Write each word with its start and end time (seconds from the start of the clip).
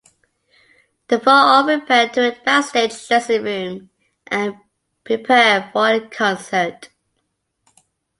The 1.09 1.19
four 1.19 1.31
all 1.31 1.63
repair 1.67 2.09
to 2.09 2.29
a 2.35 2.43
backstage 2.43 3.07
dressing 3.07 3.43
room 3.43 3.91
and 4.25 4.55
prepare 5.03 5.69
for 5.71 5.89
a 5.89 6.09
concert. 6.09 6.89